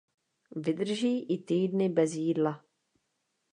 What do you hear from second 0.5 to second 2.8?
Vydrží i týdny bez jídla.